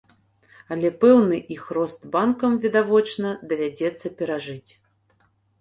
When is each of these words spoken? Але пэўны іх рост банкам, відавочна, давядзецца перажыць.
Але 0.75 0.89
пэўны 1.03 1.37
іх 1.57 1.67
рост 1.79 1.99
банкам, 2.17 2.57
відавочна, 2.65 3.37
давядзецца 3.53 4.07
перажыць. 4.23 4.71